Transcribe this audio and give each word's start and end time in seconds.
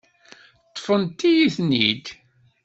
Ṭṭfent-iyi-ten-id. 0.69 2.05